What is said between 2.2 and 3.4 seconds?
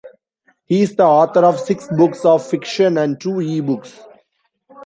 of fiction and two